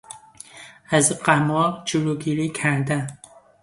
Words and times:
از 0.91 1.19
قمار 1.19 1.81
جلوگیری 1.85 2.49
کردن 2.49 3.07